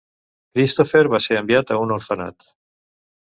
Christopher 0.53 1.01
va 1.15 1.19
ser 1.25 1.37
enviat 1.41 1.73
a 1.75 1.79
un 1.83 1.95
orfenat. 1.99 2.47